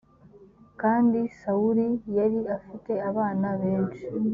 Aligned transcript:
kandi 0.81 1.19
sawuli 1.39 1.87
yari 2.17 2.39
afite 2.57 2.91
abana 3.09 3.47
benci 3.61 4.05